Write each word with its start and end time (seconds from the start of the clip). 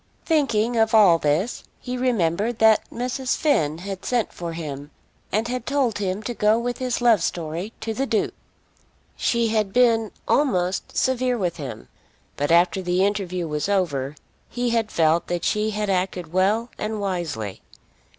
Thinking 0.25 0.77
of 0.77 0.95
all 0.95 1.19
this 1.19 1.63
he 1.79 1.95
remembered 1.95 2.57
that 2.57 2.89
Mrs. 2.89 3.37
Finn 3.37 3.77
had 3.77 4.03
sent 4.03 4.33
for 4.33 4.53
him 4.53 4.89
and 5.31 5.47
had 5.47 5.67
told 5.67 5.99
him 5.99 6.23
to 6.23 6.33
go 6.33 6.57
with 6.57 6.79
his 6.79 7.01
love 7.01 7.21
story 7.21 7.71
to 7.81 7.93
the 7.93 8.07
Duke. 8.07 8.33
She 9.15 9.49
had 9.49 9.71
been 9.71 10.11
almost 10.27 10.97
severe 10.97 11.37
with 11.37 11.57
him; 11.57 11.87
but 12.35 12.49
after 12.51 12.81
the 12.81 13.05
interview 13.05 13.47
was 13.47 13.69
over, 13.69 14.15
he 14.49 14.71
had 14.71 14.89
felt 14.89 15.27
that 15.27 15.43
she 15.45 15.69
had 15.69 15.87
acted 15.91 16.33
well 16.33 16.71
and 16.79 16.99
wisely. 16.99 17.61